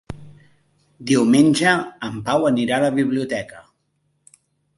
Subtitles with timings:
[1.11, 1.73] Diumenge
[2.09, 3.63] en Pau anirà a la biblioteca.